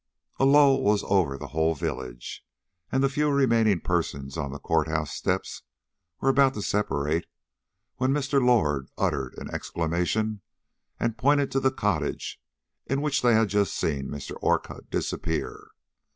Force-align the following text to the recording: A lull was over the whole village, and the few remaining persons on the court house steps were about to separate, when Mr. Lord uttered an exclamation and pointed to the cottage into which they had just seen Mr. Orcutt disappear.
A 0.39 0.45
lull 0.45 0.81
was 0.81 1.03
over 1.03 1.37
the 1.37 1.49
whole 1.49 1.75
village, 1.75 2.43
and 2.91 3.03
the 3.03 3.07
few 3.07 3.29
remaining 3.29 3.81
persons 3.81 4.35
on 4.35 4.51
the 4.51 4.57
court 4.57 4.87
house 4.87 5.11
steps 5.11 5.61
were 6.19 6.29
about 6.29 6.55
to 6.55 6.63
separate, 6.63 7.27
when 7.97 8.09
Mr. 8.11 8.43
Lord 8.43 8.87
uttered 8.97 9.35
an 9.37 9.51
exclamation 9.53 10.41
and 10.99 11.19
pointed 11.19 11.51
to 11.51 11.59
the 11.59 11.69
cottage 11.69 12.41
into 12.87 13.01
which 13.03 13.21
they 13.21 13.35
had 13.35 13.49
just 13.49 13.75
seen 13.75 14.07
Mr. 14.07 14.35
Orcutt 14.41 14.89
disappear. 14.89 15.69